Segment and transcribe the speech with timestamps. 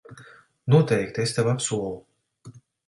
[0.75, 1.95] Noteikti, es tev apsolu.